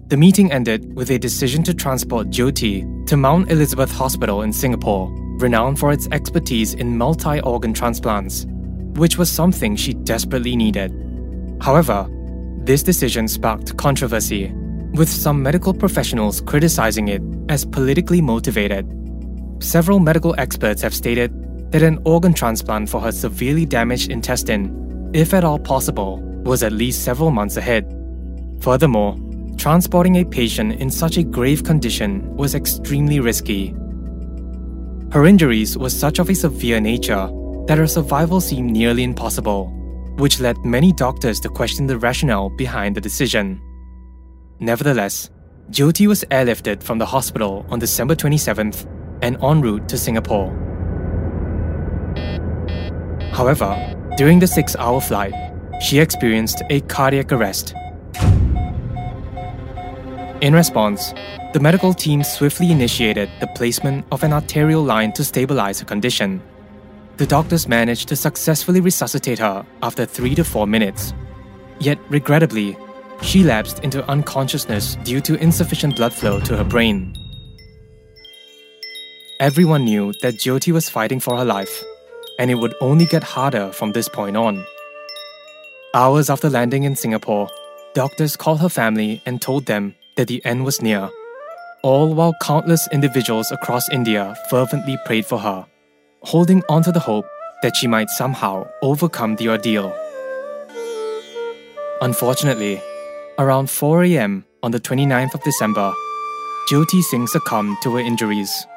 The 0.08 0.18
meeting 0.18 0.52
ended 0.52 0.96
with 0.96 1.12
a 1.12 1.20
decision 1.20 1.62
to 1.64 1.74
transport 1.74 2.28
Jyoti 2.30 3.06
to 3.08 3.18
Mount 3.18 3.52
Elizabeth 3.52 3.92
Hospital 3.92 4.42
in 4.42 4.54
Singapore 4.54 5.14
renowned 5.40 5.78
for 5.78 5.92
its 5.92 6.08
expertise 6.12 6.74
in 6.74 6.98
multi 6.98 7.42
organ 7.42 7.74
transplants, 7.74 8.46
which 8.96 9.18
was 9.18 9.30
something 9.30 9.76
she 9.76 9.94
desperately 9.94 10.56
needed. 10.56 10.92
However, 11.62 12.08
this 12.64 12.82
decision 12.82 13.28
sparked 13.28 13.76
controversy, 13.76 14.54
with 14.94 15.10
some 15.10 15.44
medical 15.44 15.74
professionals 15.74 16.40
criticizing 16.40 17.10
it 17.10 17.22
as 17.50 17.66
politically 17.66 18.22
motivated. 18.22 18.88
Several 19.60 20.00
medical 20.00 20.34
experts 20.38 20.82
have 20.82 20.94
stated 20.94 21.43
that 21.74 21.82
an 21.82 22.00
organ 22.06 22.36
transplant 22.36 22.88
for 22.88 23.02
her 23.02 23.12
severely 23.12 23.66
damaged 23.66 24.12
intestine, 24.12 25.10
if 25.12 25.34
at 25.34 25.44
all 25.44 25.58
possible, 25.58 26.20
was 26.44 26.62
at 26.62 26.72
least 26.72 27.04
several 27.04 27.32
months 27.32 27.58
ahead. 27.58 27.84
Furthermore, 28.62 29.18
transporting 29.58 30.18
a 30.18 30.24
patient 30.24 30.74
in 30.74 30.92
such 30.92 31.18
a 31.18 31.24
grave 31.24 31.64
condition 31.64 32.32
was 32.36 32.54
extremely 32.54 33.20
risky. 33.20 33.70
Her 35.12 35.26
injuries 35.26 35.76
were 35.76 35.90
such 35.90 36.20
of 36.20 36.30
a 36.30 36.36
severe 36.36 36.80
nature 36.80 37.28
that 37.66 37.80
her 37.80 37.88
survival 37.88 38.40
seemed 38.40 38.70
nearly 38.70 39.04
impossible, 39.04 39.66
which 40.18 40.40
led 40.40 40.64
many 40.64 40.94
doctors 40.94 41.40
to 41.40 41.50
question 41.50 41.88
the 41.88 41.98
rationale 41.98 42.52
behind 42.52 42.96
the 42.96 43.02
decision. 43.02 43.60
Nevertheless, 44.60 45.32
Jyoti 45.72 46.06
was 46.06 46.24
airlifted 46.30 46.84
from 46.84 47.00
the 47.00 47.06
hospital 47.08 47.66
on 47.70 47.80
December 47.80 48.16
27th 48.16 48.86
and 49.24 49.38
en 49.42 49.62
route 49.62 49.90
to 49.90 49.98
Singapore. 49.98 50.63
However, 53.34 53.76
during 54.16 54.40
the 54.40 54.48
six 54.48 54.76
hour 54.76 55.02
flight, 55.02 55.34
she 55.82 56.00
experienced 56.00 56.62
a 56.70 56.82
cardiac 56.82 57.32
arrest. 57.32 57.74
In 60.42 60.54
response, 60.54 61.14
the 61.54 61.60
medical 61.60 61.94
team 61.94 62.24
swiftly 62.24 62.72
initiated 62.72 63.30
the 63.40 63.48
placement 63.56 64.06
of 64.12 64.24
an 64.24 64.34
arterial 64.34 64.84
line 64.84 65.14
to 65.14 65.24
stabilize 65.24 65.80
her 65.80 65.86
condition. 65.86 66.42
The 67.18 67.26
doctors 67.26 67.68
managed 67.68 68.08
to 68.10 68.16
successfully 68.16 68.82
resuscitate 68.82 69.40
her 69.40 69.66
after 69.82 70.06
three 70.06 70.36
to 70.36 70.44
four 70.44 70.68
minutes. 70.68 71.14
Yet, 71.80 71.98
regrettably, 72.10 72.78
she 73.22 73.44
lapsed 73.44 73.80
into 73.80 74.08
unconsciousness 74.10 74.96
due 75.04 75.22
to 75.22 75.36
insufficient 75.36 75.96
blood 75.96 76.14
flow 76.14 76.40
to 76.42 76.58
her 76.58 76.64
brain. 76.64 77.16
Everyone 79.40 79.86
knew 79.86 80.14
that 80.22 80.36
Jyoti 80.36 80.72
was 80.72 80.90
fighting 80.90 81.20
for 81.20 81.38
her 81.38 81.46
life, 81.46 81.84
and 82.44 82.52
it 82.52 82.56
would 82.56 82.76
only 82.82 83.06
get 83.06 83.24
harder 83.24 83.72
from 83.72 83.94
this 83.94 84.10
point 84.10 84.36
on. 84.36 84.66
Hours 85.94 86.30
after 86.30 86.50
landing 86.50 86.84
in 86.84 86.94
Singapore, 86.94 87.50
doctors 87.94 88.36
called 88.36 88.60
her 88.60 88.68
family 88.68 89.22
and 89.26 89.42
told 89.42 89.66
them 89.66 89.96
that 90.18 90.28
the 90.28 90.44
end 90.44 90.66
was 90.66 90.82
near, 90.82 91.10
all 91.84 92.14
while 92.14 92.36
countless 92.42 92.86
individuals 92.92 93.50
across 93.54 93.90
India 93.92 94.36
fervently 94.50 94.98
prayed 95.06 95.26
for 95.26 95.40
her, 95.40 95.66
holding 96.24 96.62
on 96.68 96.84
to 96.84 96.92
the 96.92 97.00
hope 97.00 97.26
that 97.62 97.78
she 97.78 97.88
might 97.88 98.10
somehow 98.10 98.68
overcome 98.82 99.38
the 99.38 99.48
ordeal. 99.48 99.96
Unfortunately, 102.02 102.82
around 103.40 103.70
4 103.70 104.04
am 104.04 104.44
on 104.62 104.72
the 104.72 104.82
29th 104.82 105.34
of 105.34 105.44
December, 105.44 105.94
Jyoti 106.70 107.02
Singh 107.04 107.28
succumbed 107.28 107.78
to 107.84 107.96
her 107.96 108.02
injuries. 108.02 108.68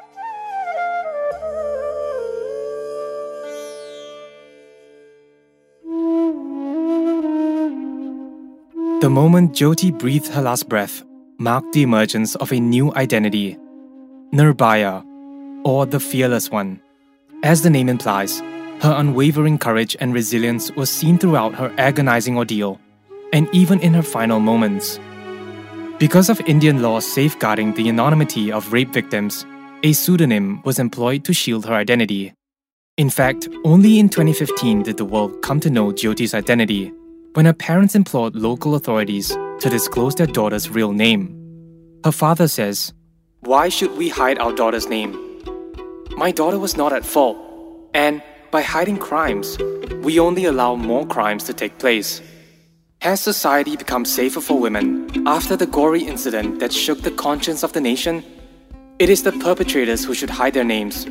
The 9.02 9.10
moment 9.10 9.52
Jyoti 9.52 9.96
breathed 9.96 10.28
her 10.28 10.40
last 10.40 10.70
breath 10.70 11.04
marked 11.38 11.74
the 11.74 11.82
emergence 11.82 12.34
of 12.36 12.50
a 12.50 12.58
new 12.58 12.94
identity, 12.94 13.58
Nirbhaya, 14.32 15.04
or 15.66 15.84
the 15.84 16.00
Fearless 16.00 16.50
One. 16.50 16.80
As 17.42 17.60
the 17.60 17.68
name 17.68 17.90
implies, 17.90 18.40
her 18.80 18.94
unwavering 18.96 19.58
courage 19.58 19.98
and 20.00 20.14
resilience 20.14 20.70
was 20.76 20.88
seen 20.88 21.18
throughout 21.18 21.54
her 21.56 21.70
agonizing 21.76 22.38
ordeal, 22.38 22.80
and 23.34 23.50
even 23.52 23.80
in 23.80 23.92
her 23.92 24.02
final 24.02 24.40
moments. 24.40 24.98
Because 25.98 26.30
of 26.30 26.40
Indian 26.46 26.80
laws 26.80 27.06
safeguarding 27.06 27.74
the 27.74 27.90
anonymity 27.90 28.50
of 28.50 28.72
rape 28.72 28.94
victims, 28.94 29.44
a 29.82 29.92
pseudonym 29.92 30.62
was 30.64 30.78
employed 30.78 31.22
to 31.26 31.34
shield 31.34 31.66
her 31.66 31.74
identity. 31.74 32.32
In 32.96 33.10
fact, 33.10 33.46
only 33.62 33.98
in 33.98 34.08
2015 34.08 34.84
did 34.84 34.96
the 34.96 35.04
world 35.04 35.42
come 35.42 35.60
to 35.60 35.68
know 35.68 35.92
Jyoti's 35.92 36.32
identity 36.32 36.94
when 37.36 37.44
her 37.44 37.52
parents 37.52 37.94
implored 37.94 38.34
local 38.34 38.74
authorities 38.74 39.28
to 39.60 39.68
disclose 39.68 40.14
their 40.14 40.26
daughter's 40.26 40.70
real 40.70 40.92
name. 40.92 41.28
Her 42.02 42.10
father 42.10 42.48
says, 42.48 42.94
Why 43.40 43.68
should 43.68 43.94
we 43.98 44.08
hide 44.08 44.38
our 44.38 44.54
daughter's 44.54 44.88
name? 44.88 45.12
My 46.16 46.30
daughter 46.32 46.58
was 46.58 46.78
not 46.78 46.94
at 46.94 47.04
fault, 47.04 47.36
and 47.92 48.22
by 48.50 48.62
hiding 48.62 48.96
crimes, 48.96 49.58
we 50.02 50.18
only 50.18 50.46
allow 50.46 50.76
more 50.76 51.06
crimes 51.06 51.44
to 51.44 51.52
take 51.52 51.78
place. 51.78 52.22
Has 53.02 53.20
society 53.20 53.76
become 53.76 54.06
safer 54.06 54.40
for 54.40 54.58
women 54.58 55.28
after 55.28 55.56
the 55.56 55.66
gory 55.66 56.04
incident 56.04 56.60
that 56.60 56.72
shook 56.72 57.02
the 57.02 57.10
conscience 57.10 57.62
of 57.62 57.74
the 57.74 57.82
nation? 57.82 58.24
It 58.98 59.10
is 59.10 59.24
the 59.24 59.32
perpetrators 59.32 60.06
who 60.06 60.14
should 60.14 60.30
hide 60.30 60.54
their 60.54 60.64
names. 60.64 61.06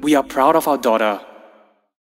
We 0.00 0.14
are 0.14 0.22
proud 0.22 0.54
of 0.54 0.68
our 0.68 0.78
daughter 0.78 1.20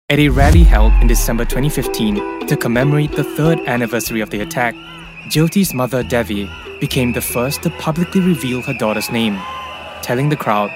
at 0.08 0.20
a 0.20 0.28
rally 0.28 0.62
held 0.62 0.92
in 1.00 1.08
December 1.08 1.44
2015 1.44 2.46
to 2.46 2.56
commemorate 2.56 3.10
the 3.10 3.24
third 3.24 3.58
anniversary 3.66 4.20
of 4.20 4.30
the 4.30 4.40
attack, 4.40 4.72
Jyoti's 5.26 5.74
mother 5.74 6.04
Devi 6.04 6.48
became 6.78 7.12
the 7.12 7.20
first 7.20 7.64
to 7.64 7.70
publicly 7.70 8.20
reveal 8.20 8.62
her 8.62 8.74
daughter's 8.74 9.10
name, 9.10 9.36
telling 10.02 10.28
the 10.28 10.36
crowd, 10.36 10.70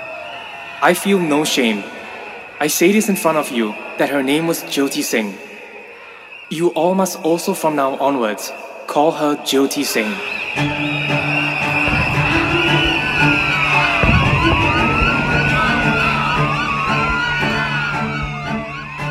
I 0.82 0.94
feel 0.94 1.20
no 1.20 1.44
shame. 1.44 1.84
I 2.58 2.66
say 2.66 2.90
this 2.90 3.08
in 3.08 3.14
front 3.14 3.38
of 3.38 3.52
you 3.52 3.72
that 3.98 4.10
her 4.10 4.22
name 4.22 4.48
was 4.48 4.64
Jyoti 4.64 5.04
Singh. 5.04 5.38
You 6.48 6.70
all 6.70 6.96
must 6.96 7.22
also 7.22 7.54
from 7.54 7.76
now 7.76 7.96
onwards 7.98 8.52
call 8.88 9.12
her 9.12 9.36
Jyoti 9.36 9.84
Singh. 9.84 11.29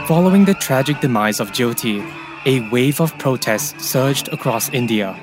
Following 0.09 0.45
the 0.45 0.55
tragic 0.55 1.01
demise 1.01 1.39
of 1.39 1.51
Jyoti, 1.51 2.03
a 2.47 2.67
wave 2.71 2.99
of 2.99 3.15
protests 3.19 3.85
surged 3.85 4.27
across 4.29 4.67
India, 4.69 5.15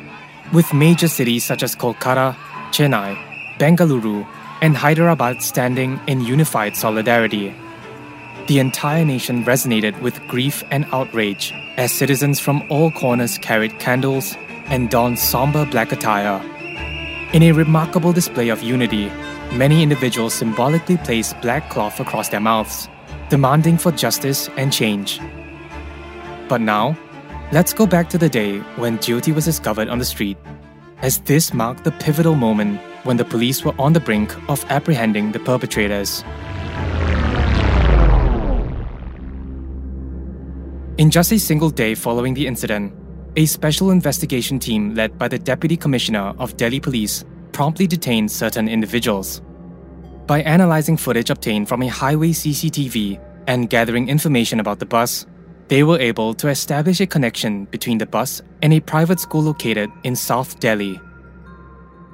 with 0.53 0.73
major 0.73 1.09
cities 1.09 1.43
such 1.43 1.65
as 1.65 1.75
Kolkata, 1.75 2.37
Chennai, 2.71 3.19
Bengaluru, 3.59 4.25
and 4.63 4.77
Hyderabad 4.77 5.43
standing 5.43 5.99
in 6.07 6.21
unified 6.21 6.77
solidarity. 6.77 7.53
The 8.47 8.61
entire 8.61 9.05
nation 9.05 9.45
resonated 9.45 10.01
with 10.03 10.25
grief 10.29 10.63
and 10.71 10.87
outrage 10.93 11.53
as 11.77 11.91
citizens 11.91 12.39
from 12.39 12.63
all 12.71 12.93
corners 12.93 13.39
carried 13.39 13.81
candles 13.81 14.37
and 14.67 14.89
donned 14.89 15.19
somber 15.19 15.67
black 15.67 15.91
attire. 15.91 16.41
In 17.33 17.43
a 17.43 17.51
remarkable 17.51 18.13
display 18.13 18.51
of 18.51 18.63
unity, 18.63 19.11
many 19.53 19.83
individuals 19.83 20.35
symbolically 20.35 20.99
placed 20.99 21.41
black 21.41 21.71
cloth 21.71 21.99
across 21.99 22.29
their 22.29 22.39
mouths 22.39 22.89
demanding 23.31 23.79
for 23.79 23.93
justice 23.93 24.49
and 24.57 24.73
change. 24.73 25.21
But 26.49 26.61
now, 26.61 26.97
let's 27.53 27.73
go 27.73 27.87
back 27.87 28.09
to 28.11 28.19
the 28.19 28.29
day 28.29 28.59
when 28.77 28.99
Jyoti 28.99 29.35
was 29.35 29.45
discovered 29.45 29.89
on 29.89 29.99
the 29.99 30.05
street, 30.05 30.37
as 31.03 31.21
this 31.21 31.53
marked 31.53 31.85
the 31.85 31.93
pivotal 31.93 32.35
moment 32.35 32.81
when 33.05 33.17
the 33.17 33.25
police 33.25 33.65
were 33.65 33.75
on 33.79 33.93
the 33.93 34.01
brink 34.01 34.35
of 34.49 34.65
apprehending 34.69 35.33
the 35.33 35.39
perpetrators. 35.39 36.25
In 40.99 41.11
just 41.11 41.31
a 41.31 41.39
single 41.39 41.71
day 41.71 41.95
following 41.95 42.35
the 42.35 42.47
incident, 42.47 42.93
a 43.37 43.45
special 43.45 43.91
investigation 43.91 44.59
team 44.59 44.95
led 44.95 45.19
by 45.19 45.29
the 45.29 45.39
Deputy 45.39 45.77
Commissioner 45.77 46.35
of 46.39 46.57
Delhi 46.57 46.81
Police 46.81 47.25
promptly 47.53 47.87
detained 47.87 48.31
certain 48.31 48.67
individuals. 48.67 49.43
By 50.27 50.43
analyzing 50.43 50.97
footage 50.97 51.31
obtained 51.31 51.69
from 51.69 51.83
a 51.83 51.87
highway 51.87 52.31
CCTV 52.31 53.21
and 53.47 53.71
gathering 53.71 54.09
information 54.09 54.59
about 54.59 54.81
the 54.81 54.87
bus, 54.87 55.25
they 55.69 55.85
were 55.85 56.01
able 56.01 56.35
to 56.35 56.49
establish 56.49 57.01
a 57.01 57.07
connection 57.07 57.67
between 57.67 57.99
the 57.99 58.07
bus 58.07 58.43
and 58.61 58.73
a 58.73 58.81
private 58.81 59.21
school 59.21 59.43
located 59.43 59.89
in 60.03 60.17
South 60.17 60.59
Delhi. 60.59 61.01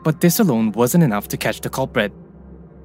But 0.04 0.20
this 0.20 0.40
alone 0.40 0.72
wasn't 0.72 1.04
enough 1.04 1.28
to 1.28 1.38
catch 1.38 1.62
the 1.62 1.70
culprit. 1.70 2.12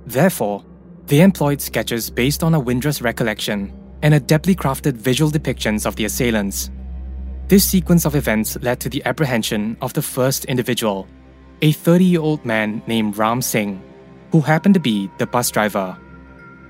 Therefore, 0.05 0.63
they 1.07 1.19
employed 1.19 1.62
sketches 1.62 2.10
based 2.10 2.41
on 2.41 2.53
a 2.53 2.62
Awindra's 2.62 3.01
recollection 3.01 3.74
and 4.03 4.13
adeptly 4.13 4.55
crafted 4.55 4.93
visual 4.93 5.29
depictions 5.29 5.86
of 5.86 5.98
the 5.98 6.05
assailants. 6.05 6.72
This 7.50 7.69
sequence 7.69 8.05
of 8.05 8.15
events 8.15 8.57
led 8.62 8.79
to 8.79 8.89
the 8.89 9.03
apprehension 9.03 9.75
of 9.81 9.91
the 9.91 10.01
first 10.01 10.46
individual, 10.46 11.05
a 11.62 11.74
30 11.74 12.05
year 12.05 12.22
old 12.22 12.46
man 12.46 12.81
named 12.88 13.17
Ram 13.17 13.41
Singh 13.41 13.81
who 14.38 14.41
happened 14.41 14.75
to 14.75 14.79
be 14.79 15.10
the 15.17 15.25
bus 15.25 15.50
driver. 15.50 15.98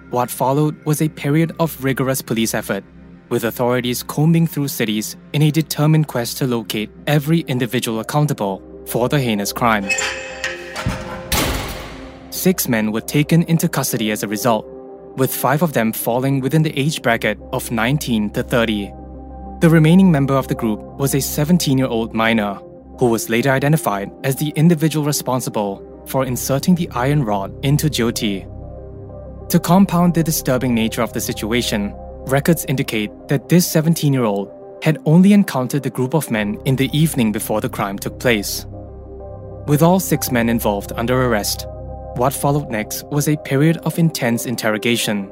What 0.10 0.32
followed 0.32 0.82
was 0.86 1.02
a 1.02 1.10
period 1.10 1.52
of 1.60 1.84
rigorous 1.84 2.22
police 2.22 2.54
effort, 2.54 2.82
with 3.28 3.44
authorities 3.44 4.04
combing 4.04 4.48
through 4.48 4.70
cities 4.70 5.18
in 5.34 5.42
a 5.42 5.52
determined 5.52 6.08
quest 6.08 6.38
to 6.38 6.48
locate 6.48 6.90
every 7.08 7.42
individual 7.42 8.00
accountable 8.00 8.62
for 8.88 9.10
the 9.10 9.20
heinous 9.20 9.52
crime. 9.52 9.90
Six 12.30 12.70
men 12.70 12.94
were 12.94 13.02
taken 13.02 13.44
into 13.44 13.68
custody 13.68 14.12
as 14.12 14.24
a 14.24 14.30
result, 14.30 14.66
with 15.18 15.36
five 15.36 15.62
of 15.62 15.74
them 15.74 15.92
falling 15.92 16.40
within 16.40 16.64
the 16.64 16.80
age 16.80 17.02
bracket 17.02 17.38
of 17.52 17.70
19 17.70 18.30
to 18.30 18.44
30. 18.44 18.94
The 19.60 19.70
remaining 19.70 20.10
member 20.10 20.36
of 20.36 20.48
the 20.48 20.56
group 20.56 20.80
was 20.98 21.14
a 21.14 21.20
17 21.20 21.78
year 21.78 21.88
old 21.88 22.14
minor, 22.14 22.62
who 22.98 23.08
was 23.08 23.30
later 23.30 23.52
identified 23.52 24.10
as 24.24 24.38
the 24.38 24.54
individual 24.56 25.06
responsible 25.06 25.84
for 26.08 26.26
inserting 26.26 26.76
the 26.76 26.90
iron 26.92 27.24
rod 27.24 27.54
into 27.64 27.90
Jyoti. 27.90 28.46
To 29.50 29.60
compound 29.60 30.14
the 30.14 30.24
disturbing 30.24 30.74
nature 30.74 31.02
of 31.02 31.14
the 31.14 31.22
situation, 31.22 31.94
records 32.28 32.66
indicate 32.66 33.12
that 33.28 33.50
this 33.50 33.66
17 33.68 34.14
year 34.14 34.24
old 34.24 34.52
had 34.84 34.98
only 35.06 35.34
encountered 35.34 35.84
the 35.84 35.90
group 35.90 36.14
of 36.14 36.32
men 36.32 36.58
in 36.66 36.76
the 36.76 36.90
evening 36.98 37.32
before 37.32 37.62
the 37.62 37.70
crime 37.70 37.98
took 37.98 38.20
place. 38.20 38.66
With 39.68 39.82
all 39.82 40.00
six 40.00 40.32
men 40.32 40.50
involved 40.50 40.94
under 40.96 41.26
arrest, 41.26 41.66
what 42.16 42.34
followed 42.34 42.70
next 42.70 43.06
was 43.08 43.28
a 43.28 43.38
period 43.38 43.78
of 43.78 44.00
intense 44.00 44.46
interrogation. 44.46 45.32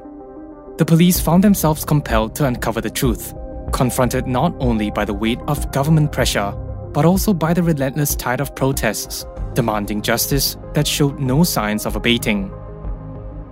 The 0.78 0.84
police 0.84 1.20
found 1.20 1.42
themselves 1.42 1.84
compelled 1.84 2.34
to 2.36 2.44
uncover 2.46 2.80
the 2.80 2.90
truth 2.90 3.34
confronted 3.72 4.26
not 4.26 4.54
only 4.60 4.90
by 4.90 5.04
the 5.04 5.14
weight 5.14 5.40
of 5.48 5.70
government 5.72 6.12
pressure, 6.12 6.52
but 6.92 7.04
also 7.04 7.34
by 7.34 7.52
the 7.52 7.62
relentless 7.62 8.14
tide 8.14 8.40
of 8.40 8.54
protests 8.54 9.26
demanding 9.56 10.02
justice 10.02 10.56
that 10.74 10.86
showed 10.86 11.18
no 11.18 11.42
signs 11.42 11.86
of 11.86 11.96
abating. 11.96 12.52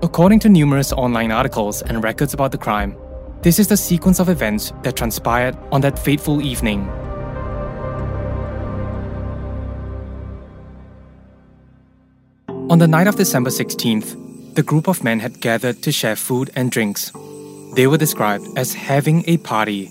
According 0.03 0.39
to 0.41 0.49
numerous 0.49 0.93
online 0.93 1.33
articles 1.33 1.83
and 1.83 2.05
records 2.05 2.35
about 2.35 2.53
the 2.53 2.59
crime, 2.59 2.97
this 3.43 3.59
is 3.59 3.67
the 3.67 3.77
sequence 3.77 4.21
of 4.21 4.29
events 4.29 4.73
that 4.85 4.95
transpired 4.95 5.57
on 5.73 5.81
that 5.81 5.99
fateful 5.99 6.41
evening. 6.41 6.89
On 12.71 12.79
the 12.79 12.87
night 12.87 13.07
of 13.07 13.17
December 13.17 13.51
16th, 13.51 14.55
the 14.55 14.63
group 14.63 14.89
of 14.89 15.03
men 15.03 15.19
had 15.19 15.41
gathered 15.41 15.83
to 15.83 15.91
share 15.91 16.17
food 16.17 16.51
and 16.55 16.71
drinks. 16.71 17.11
They 17.75 17.87
were 17.87 17.99
described 17.99 18.47
as 18.57 18.73
having 18.73 19.25
a 19.27 19.39
party 19.39 19.91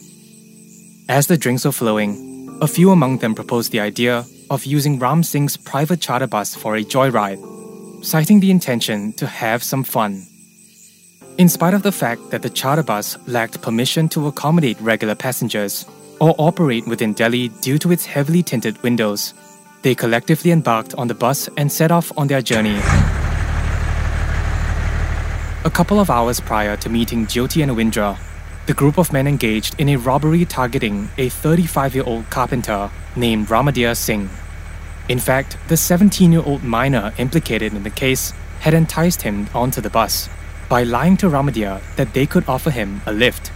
as 1.10 1.28
the 1.28 1.38
drinks 1.38 1.66
were 1.66 1.72
flowing, 1.72 2.58
a 2.62 2.68
few 2.68 2.90
among 2.92 3.18
them 3.18 3.36
proposed 3.36 3.72
the 3.72 3.80
idea 3.82 4.26
of 4.54 4.66
using 4.66 5.00
Ram 5.00 5.24
Singh's 5.24 5.58
private 5.58 6.00
charter 6.00 6.28
bus 6.28 6.54
for 6.54 6.76
a 6.76 6.84
joyride, 6.84 7.42
citing 8.06 8.40
the 8.40 8.52
intention 8.52 9.12
to 9.14 9.26
have 9.26 9.64
some 9.64 9.84
fun. 9.84 10.28
In 11.40 11.50
spite 11.50 11.74
of 11.74 11.82
the 11.82 11.92
fact 11.92 12.30
that 12.30 12.44
the 12.44 12.52
charter 12.52 12.84
bus 12.84 13.18
lacked 13.28 13.64
permission 13.64 14.08
to 14.10 14.28
accommodate 14.28 14.80
regular 14.80 15.16
passengers 15.16 15.88
or 16.20 16.36
operate 16.38 16.86
within 16.86 17.14
Delhi 17.14 17.50
due 17.62 17.80
to 17.80 17.92
its 17.92 18.06
heavily 18.06 18.44
tinted 18.44 18.82
windows, 18.84 19.34
they 19.82 19.96
collectively 19.96 20.52
embarked 20.52 20.94
on 20.96 21.08
the 21.08 21.16
bus 21.16 21.50
and 21.58 21.72
set 21.72 21.92
off 21.92 22.12
on 22.16 22.28
their 22.28 22.44
journey. 22.44 22.78
A 25.66 25.72
couple 25.74 26.00
of 26.00 26.12
hours 26.12 26.40
prior 26.40 26.78
to 26.78 26.90
meeting 26.90 27.26
Jyoti 27.26 27.64
and 27.64 27.72
Awindra, 27.72 28.20
the 28.68 28.74
group 28.76 29.00
of 29.00 29.12
men 29.12 29.26
engaged 29.26 29.80
in 29.80 29.90
a 29.90 29.96
robbery 29.96 30.46
targeting 30.46 31.10
a 31.18 31.30
35 31.30 31.96
year 31.96 32.04
old 32.06 32.30
carpenter 32.30 32.92
named 33.16 33.48
Ramadia 33.48 33.98
Singh. 33.98 34.30
In 35.10 35.20
fact, 35.20 35.58
the 35.68 35.78
17 35.78 36.32
year 36.32 36.44
old 36.46 36.64
minor 36.64 37.14
implicated 37.18 37.74
in 37.74 37.84
the 37.84 37.90
case 37.90 38.34
had 38.62 38.74
enticed 38.74 39.24
him 39.24 39.48
onto 39.54 39.82
the 39.82 39.90
bus 39.90 40.30
by 40.70 40.84
lying 40.84 41.18
to 41.18 41.28
Ramadia 41.28 41.82
that 41.98 42.14
they 42.14 42.26
could 42.26 42.48
offer 42.48 42.72
him 42.72 43.02
a 43.06 43.12
lift. 43.12 43.52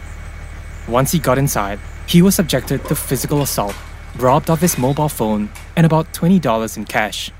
Once 0.87 1.11
he 1.11 1.19
got 1.19 1.37
inside, 1.37 1.79
he 2.05 2.21
was 2.21 2.35
subjected 2.35 2.83
to 2.85 2.95
physical 2.95 3.41
assault, 3.41 3.75
robbed 4.17 4.49
of 4.49 4.61
his 4.61 4.77
mobile 4.77 5.09
phone, 5.09 5.49
and 5.75 5.85
about 5.85 6.13
$20 6.13 6.77
in 6.77 6.85
cash. 6.85 7.31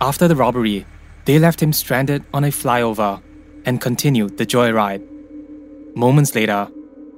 After 0.00 0.28
the 0.28 0.36
robbery, 0.36 0.86
they 1.24 1.38
left 1.38 1.62
him 1.62 1.72
stranded 1.72 2.24
on 2.34 2.44
a 2.44 2.48
flyover 2.48 3.22
and 3.64 3.80
continued 3.80 4.38
the 4.38 4.46
joyride. 4.46 5.02
Moments 5.94 6.34
later, 6.34 6.68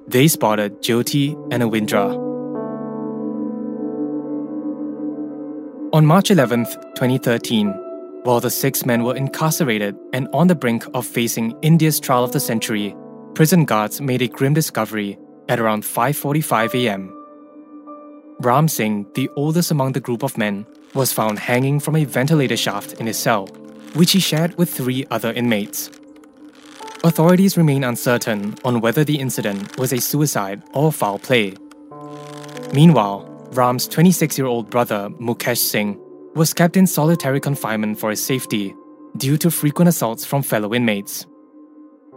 they 0.06 0.28
spotted 0.28 0.82
Jyoti 0.82 1.34
and 1.52 1.62
Awindra. 1.62 2.23
On 5.94 6.04
March 6.04 6.32
11, 6.32 6.64
2013, 6.96 7.68
while 8.24 8.40
the 8.40 8.50
six 8.50 8.84
men 8.84 9.04
were 9.04 9.14
incarcerated 9.14 9.94
and 10.12 10.26
on 10.32 10.48
the 10.48 10.54
brink 10.56 10.84
of 10.92 11.06
facing 11.06 11.56
India's 11.62 12.00
trial 12.00 12.24
of 12.24 12.32
the 12.32 12.40
century, 12.40 12.96
prison 13.34 13.64
guards 13.64 14.00
made 14.00 14.20
a 14.20 14.26
grim 14.26 14.54
discovery 14.54 15.16
at 15.48 15.60
around 15.60 15.84
5:45 15.84 16.74
a.m. 16.74 17.14
Ram 18.40 18.66
Singh, 18.66 19.06
the 19.14 19.30
oldest 19.36 19.70
among 19.70 19.92
the 19.92 20.00
group 20.00 20.24
of 20.24 20.36
men, 20.36 20.66
was 20.94 21.12
found 21.12 21.38
hanging 21.38 21.78
from 21.78 21.94
a 21.94 22.04
ventilator 22.04 22.56
shaft 22.56 22.94
in 22.94 23.06
his 23.06 23.16
cell, 23.16 23.46
which 23.94 24.10
he 24.10 24.18
shared 24.18 24.58
with 24.58 24.74
three 24.74 25.06
other 25.12 25.32
inmates. 25.32 25.92
Authorities 27.04 27.56
remain 27.56 27.84
uncertain 27.84 28.56
on 28.64 28.80
whether 28.80 29.04
the 29.04 29.20
incident 29.20 29.78
was 29.78 29.92
a 29.92 30.00
suicide 30.00 30.60
or 30.72 30.90
foul 30.90 31.20
play. 31.20 31.54
Meanwhile, 32.72 33.33
Ram's 33.56 33.86
26 33.86 34.36
year 34.36 34.46
old 34.46 34.70
brother, 34.70 35.08
Mukesh 35.20 35.58
Singh, 35.58 35.98
was 36.34 36.52
kept 36.52 36.76
in 36.76 36.86
solitary 36.86 37.40
confinement 37.40 37.98
for 37.98 38.10
his 38.10 38.24
safety 38.24 38.74
due 39.16 39.36
to 39.38 39.50
frequent 39.50 39.88
assaults 39.88 40.24
from 40.24 40.42
fellow 40.42 40.74
inmates. 40.74 41.26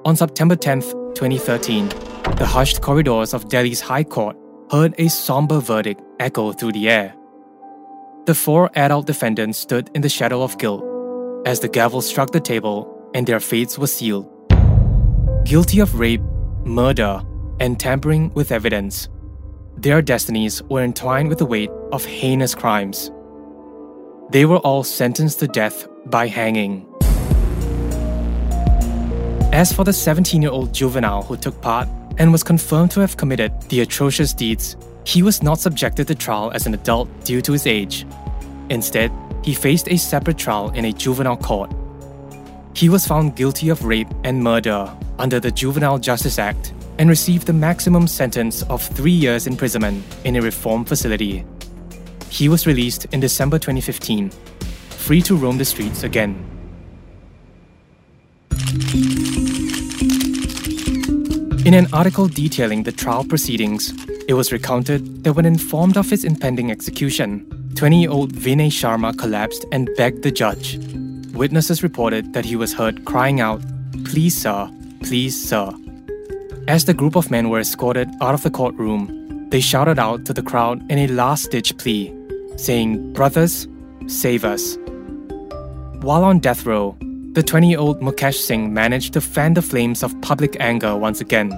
On 0.06 0.16
September 0.16 0.56
10, 0.56 0.82
2013, 0.82 1.90
the 2.38 2.46
hushed 2.46 2.82
corridors 2.82 3.34
of 3.34 3.50
Delhi's 3.50 3.82
High 3.82 4.04
Court 4.04 4.36
heard 4.72 4.96
a 4.98 5.08
somber 5.10 5.60
verdict 5.60 6.02
echo 6.20 6.52
through 6.52 6.72
the 6.72 6.90
air. 6.90 7.16
The 8.26 8.36
four 8.36 8.72
adult 8.76 9.06
defendants 9.06 9.60
stood 9.60 9.90
in 9.94 10.02
the 10.02 10.10
shadow 10.10 10.42
of 10.42 10.58
guilt 10.58 10.84
as 11.46 11.60
the 11.60 11.70
gavel 11.70 12.02
struck 12.02 12.32
the 12.32 12.40
table 12.40 13.12
and 13.14 13.26
their 13.26 13.40
fates 13.40 13.78
were 13.78 13.88
sealed 13.88 14.34
guilty 15.46 15.80
of 15.80 15.98
rape, 15.98 16.22
murder, 16.66 17.22
and 17.62 17.80
tampering 17.80 18.34
with 18.34 18.52
evidence. 18.52 19.08
Their 19.80 20.02
destinies 20.02 20.64
were 20.64 20.82
entwined 20.82 21.30
with 21.30 21.38
the 21.38 21.46
weight 21.46 21.70
of 21.92 22.04
heinous 22.04 22.56
crimes. 22.56 23.12
They 24.32 24.44
were 24.46 24.58
all 24.58 24.84
sentenced 24.84 25.38
to 25.40 25.48
death 25.48 25.88
by 26.08 26.26
hanging. 26.26 26.88
As 29.54 29.72
for 29.72 29.84
the 29.84 29.94
17 29.94 30.42
year 30.42 30.50
old 30.50 30.74
juvenile 30.74 31.22
who 31.22 31.38
took 31.38 31.62
part 31.62 31.88
and 32.18 32.32
was 32.32 32.42
confirmed 32.42 32.90
to 32.92 33.02
have 33.02 33.18
committed 33.18 33.54
the 33.70 33.82
atrocious 33.82 34.34
deeds, 34.34 34.76
he 35.06 35.22
was 35.22 35.44
not 35.44 35.60
subjected 35.60 36.08
to 36.08 36.16
trial 36.16 36.50
as 36.56 36.66
an 36.66 36.74
adult 36.74 37.08
due 37.24 37.42
to 37.42 37.52
his 37.52 37.68
age. 37.68 38.08
Instead, 38.72 39.12
he 39.44 39.54
faced 39.54 39.88
a 39.90 39.98
separate 39.98 40.40
trial 40.40 40.72
in 40.72 40.86
a 40.86 40.92
juvenile 40.92 41.38
court. 41.38 41.72
He 42.74 42.90
was 42.90 43.06
found 43.06 43.36
guilty 43.36 43.70
of 43.70 43.86
rape 43.86 44.10
and 44.24 44.44
murder 44.44 44.92
under 45.20 45.40
the 45.40 45.52
Juvenile 45.52 46.00
Justice 46.00 46.40
Act 46.40 46.74
and 47.00 47.10
received 47.10 47.48
the 47.48 47.54
maximum 47.54 48.08
sentence 48.08 48.64
of 48.64 48.82
three 48.82 49.12
years 49.12 49.48
imprisonment 49.48 50.04
in 50.24 50.36
a 50.36 50.42
reform 50.42 50.86
facility. 50.86 51.46
He 52.30 52.50
was 52.50 52.68
released 52.68 53.06
in 53.14 53.20
December 53.20 53.58
2015, 53.60 54.30
free 54.90 55.22
to 55.22 55.36
roam 55.36 55.58
the 55.58 55.66
streets 55.66 56.04
again. 56.04 56.44
In 61.66 61.74
an 61.74 61.88
article 61.92 62.28
detailing 62.28 62.84
the 62.84 62.92
trial 62.92 63.26
proceedings, 63.26 63.92
it 64.28 64.34
was 64.34 64.52
recounted 64.52 65.24
that 65.24 65.34
when 65.34 65.46
informed 65.46 65.98
of 65.98 66.10
his 66.10 66.24
impending 66.24 66.72
execution, 66.72 67.46
20 67.76 68.02
year 68.02 68.10
old 68.10 68.34
Vinay 68.34 68.70
Sharma 68.70 69.18
collapsed 69.18 69.66
and 69.72 69.90
begged 69.98 70.24
the 70.24 70.32
judge. 70.32 70.78
Witnesses 71.34 71.84
reported 71.84 72.34
that 72.34 72.46
he 72.46 72.56
was 72.56 72.74
heard 72.74 73.06
crying 73.06 73.40
out, 73.42 73.62
Please, 74.06 74.36
sir, 74.36 74.70
Please, 75.04 75.42
sir. 75.42 75.72
As 76.68 76.84
the 76.84 76.94
group 76.94 77.16
of 77.16 77.32
men 77.32 77.48
were 77.48 77.62
escorted 77.62 78.10
out 78.20 78.34
of 78.34 78.44
the 78.44 78.52
courtroom, 78.52 79.48
they 79.52 79.62
shouted 79.62 79.98
out 79.98 80.26
to 80.26 80.34
the 80.34 80.44
crowd 80.44 80.84
in 80.92 80.98
a 80.98 81.08
last 81.08 81.50
ditch 81.50 81.78
plea, 81.78 82.14
saying, 82.58 83.14
Brothers, 83.14 83.70
save 84.08 84.44
us. 84.44 84.78
While 86.02 86.26
on 86.26 86.40
death 86.40 86.66
row, 86.66 86.98
the 87.32 87.42
20 87.42 87.70
year 87.70 87.80
old 87.80 88.02
Mukesh 88.02 88.36
Singh 88.36 88.74
managed 88.74 89.14
to 89.14 89.22
fan 89.22 89.54
the 89.54 89.62
flames 89.62 90.04
of 90.04 90.20
public 90.22 90.58
anger 90.60 90.98
once 90.98 91.22
again. 91.22 91.54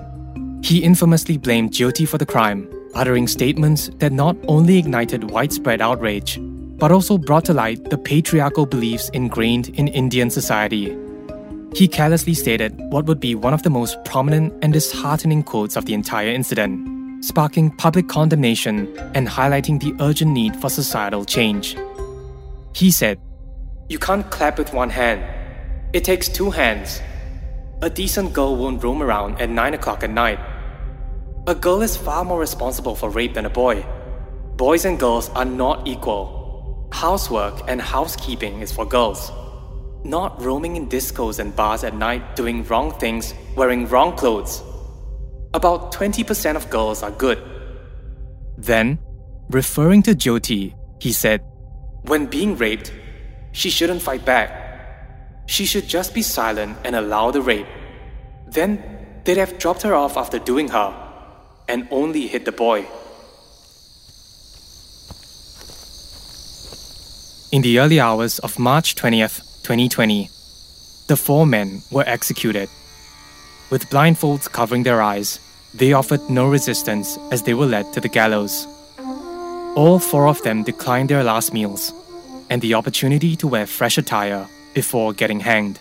He 0.64 0.84
infamously 0.84 1.38
blamed 1.38 1.72
Jyoti 1.72 2.08
for 2.08 2.20
the 2.20 2.26
crime, 2.28 2.70
uttering 2.94 3.28
statements 3.28 3.90
that 3.98 4.12
not 4.12 4.38
only 4.48 4.78
ignited 4.78 5.32
widespread 5.32 5.82
outrage, 5.82 6.38
but 6.78 6.92
also 6.92 7.18
brought 7.18 7.46
to 7.46 7.54
light 7.54 7.90
the 7.90 7.98
patriarchal 7.98 8.68
beliefs 8.68 9.10
ingrained 9.10 9.70
in 9.70 9.88
Indian 9.88 10.30
society. 10.30 10.96
He 11.74 11.88
carelessly 11.88 12.34
stated 12.34 12.74
what 12.92 13.06
would 13.06 13.20
be 13.20 13.36
one 13.36 13.54
of 13.54 13.64
the 13.64 13.70
most 13.70 14.04
prominent 14.04 14.54
and 14.64 14.74
disheartening 14.74 15.44
quotes 15.44 15.76
of 15.76 15.86
the 15.86 15.94
entire 15.94 16.30
incident, 16.30 17.24
sparking 17.24 17.70
public 17.78 18.08
condemnation 18.08 18.98
and 19.14 19.28
highlighting 19.28 19.80
the 19.80 19.94
urgent 20.04 20.32
need 20.32 20.56
for 20.56 20.70
societal 20.70 21.26
change. 21.26 21.78
He 22.74 22.90
said, 22.90 23.20
You 23.88 24.00
can't 24.00 24.30
clap 24.32 24.58
with 24.58 24.74
one 24.74 24.90
hand, 24.90 25.24
it 25.94 26.04
takes 26.04 26.28
two 26.28 26.50
hands. 26.50 27.02
A 27.82 27.90
decent 27.90 28.34
girl 28.34 28.56
won't 28.58 28.84
roam 28.84 29.02
around 29.02 29.40
at 29.40 29.50
9 29.50 29.74
o'clock 29.76 30.04
at 30.04 30.10
night. 30.10 30.40
A 31.48 31.56
girl 31.56 31.82
is 31.82 31.96
far 31.96 32.26
more 32.26 32.40
responsible 32.40 32.96
for 32.96 33.10
rape 33.10 33.36
than 33.36 33.46
a 33.46 33.50
boy. 33.50 33.86
Boys 34.58 34.86
and 34.86 35.00
girls 35.00 35.30
are 35.30 35.46
not 35.46 35.88
equal. 35.88 36.90
Housework 36.92 37.62
and 37.68 37.80
housekeeping 37.80 38.62
is 38.62 38.72
for 38.72 38.86
girls. 38.86 39.32
Not 40.04 40.42
roaming 40.42 40.76
in 40.76 40.88
discos 40.88 41.40
and 41.40 41.56
bars 41.56 41.84
at 41.84 41.96
night 41.96 42.36
doing 42.36 42.64
wrong 42.66 42.92
things, 43.00 43.34
wearing 43.56 43.88
wrong 43.88 44.16
clothes. 44.16 44.64
About 45.54 45.92
20% 45.92 46.56
of 46.56 46.70
girls 46.70 47.04
are 47.04 47.12
good. 47.12 47.40
Then, 48.58 49.00
referring 49.50 50.04
to 50.04 50.12
Jyoti, 50.12 50.76
he 51.00 51.12
said, 51.12 51.42
When 52.04 52.28
being 52.28 52.56
raped, 52.56 52.94
she 53.52 53.70
shouldn't 53.70 54.02
fight 54.02 54.26
back. 54.26 55.46
She 55.48 55.66
should 55.66 55.88
just 55.88 56.14
be 56.14 56.22
silent 56.22 56.78
and 56.86 56.96
allow 56.96 57.32
the 57.32 57.42
rape. 57.42 57.68
Then 58.48 58.84
they'd 59.24 59.38
have 59.38 59.58
dropped 59.58 59.82
her 59.82 59.96
off 59.96 60.18
after 60.18 60.40
doing 60.40 60.68
her 60.70 60.94
and 61.68 61.88
only 61.92 62.28
hit 62.28 62.46
the 62.46 62.52
boy. 62.52 62.86
In 67.52 67.64
the 67.64 67.80
early 67.80 68.00
hours 68.00 68.38
of 68.40 68.60
March 68.60 68.94
20th, 68.94 69.49
2020, 69.70 70.32
the 71.10 71.16
four 71.16 71.46
men 71.46 71.84
were 71.92 72.04
executed. 72.08 72.68
With 73.70 73.88
blindfolds 73.92 74.52
covering 74.52 74.82
their 74.82 75.00
eyes, 75.00 75.40
they 75.76 75.94
offered 75.94 76.28
no 76.28 76.50
resistance 76.50 77.20
as 77.30 77.44
they 77.44 77.54
were 77.54 77.68
led 77.68 77.94
to 77.94 78.02
the 78.02 78.10
gallows. 78.10 78.66
All 79.76 80.00
four 80.00 80.28
of 80.28 80.42
them 80.42 80.64
declined 80.64 81.10
their 81.10 81.24
last 81.24 81.54
meals 81.54 81.94
and 82.50 82.64
the 82.64 82.74
opportunity 82.74 83.36
to 83.36 83.48
wear 83.48 83.68
fresh 83.68 84.00
attire 84.00 84.48
before 84.74 85.14
getting 85.14 85.40
hanged. 85.40 85.78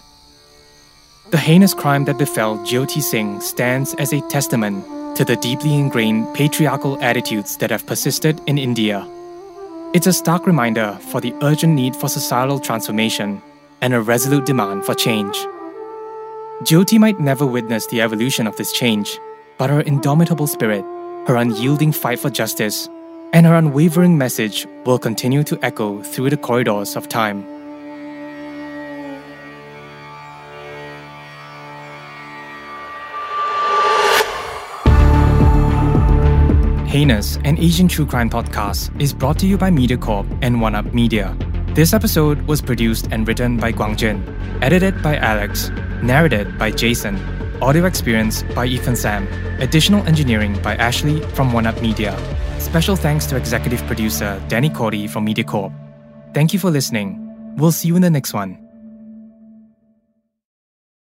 The 1.30 1.38
heinous 1.38 1.72
crime 1.72 2.04
that 2.04 2.18
befell 2.18 2.58
Jyoti 2.58 3.00
Singh 3.00 3.40
stands 3.40 3.94
as 3.94 4.12
a 4.12 4.20
testament 4.28 4.84
to 5.16 5.24
the 5.24 5.36
deeply 5.36 5.72
ingrained 5.72 6.34
patriarchal 6.34 7.02
attitudes 7.02 7.56
that 7.56 7.70
have 7.70 7.86
persisted 7.86 8.38
in 8.46 8.58
India 8.58 9.08
it's 9.94 10.06
a 10.06 10.12
stark 10.12 10.46
reminder 10.46 10.98
for 11.10 11.18
the 11.18 11.34
urgent 11.40 11.72
need 11.72 11.96
for 11.96 12.10
societal 12.10 12.60
transformation 12.60 13.40
and 13.80 13.94
a 13.94 14.00
resolute 14.00 14.46
demand 14.46 14.84
for 14.84 14.94
change. 14.94 15.36
Jyoti 16.62 16.98
might 16.98 17.20
never 17.20 17.46
witness 17.46 17.86
the 17.86 18.00
evolution 18.00 18.46
of 18.46 18.56
this 18.56 18.72
change, 18.72 19.18
but 19.58 19.70
her 19.70 19.80
indomitable 19.82 20.46
spirit, 20.46 20.84
her 21.26 21.36
unyielding 21.36 21.92
fight 21.92 22.18
for 22.18 22.30
justice, 22.30 22.88
and 23.32 23.46
her 23.46 23.54
unwavering 23.54 24.18
message 24.18 24.66
will 24.84 24.98
continue 24.98 25.44
to 25.44 25.58
echo 25.62 26.02
through 26.02 26.30
the 26.30 26.36
corridors 26.36 26.96
of 26.96 27.08
time. 27.08 27.44
Heinous, 36.88 37.36
an 37.44 37.58
Asian 37.58 37.86
true 37.86 38.06
crime 38.06 38.30
podcast, 38.30 38.98
is 39.00 39.12
brought 39.12 39.38
to 39.40 39.46
you 39.46 39.58
by 39.58 39.70
MediaCorp 39.70 40.38
and 40.40 40.56
OneUp 40.56 40.94
Media. 40.94 41.36
This 41.78 41.94
episode 41.94 42.42
was 42.48 42.60
produced 42.60 43.06
and 43.12 43.24
written 43.28 43.56
by 43.56 43.70
Guangjin, 43.70 44.18
edited 44.60 45.00
by 45.00 45.16
Alex, 45.16 45.70
narrated 46.02 46.58
by 46.58 46.72
Jason, 46.72 47.14
audio 47.62 47.84
experience 47.84 48.42
by 48.52 48.66
Ethan 48.66 48.96
Sam, 48.96 49.28
additional 49.60 50.04
engineering 50.04 50.60
by 50.60 50.74
Ashley 50.74 51.20
from 51.36 51.52
OneUp 51.52 51.80
Media. 51.80 52.18
Special 52.58 52.96
thanks 52.96 53.26
to 53.26 53.36
executive 53.36 53.80
producer 53.86 54.42
Danny 54.48 54.70
Cordy 54.70 55.06
from 55.06 55.24
MediaCorp. 55.24 55.72
Thank 56.34 56.52
you 56.52 56.58
for 56.58 56.68
listening. 56.68 57.54
We'll 57.56 57.70
see 57.70 57.86
you 57.86 57.94
in 57.94 58.02
the 58.02 58.10
next 58.10 58.34
one. 58.34 58.67